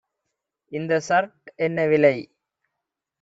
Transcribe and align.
இந்த 0.71 0.99
சர்ட் 0.99 1.51
என்ன 1.57 1.85
விலை? 1.85 2.15